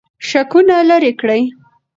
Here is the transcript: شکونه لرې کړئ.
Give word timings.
شکونه 0.27 0.77
لرې 0.89 1.11
کړئ. 1.19 1.41